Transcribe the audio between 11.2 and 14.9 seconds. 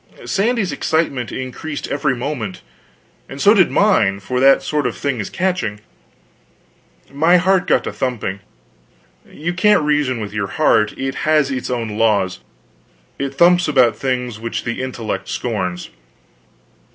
has its own laws, and thumps about things which the